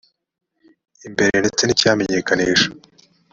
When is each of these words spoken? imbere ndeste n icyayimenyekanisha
imbere 1.07 1.35
ndeste 1.39 1.63
n 1.65 1.71
icyayimenyekanisha 1.73 2.69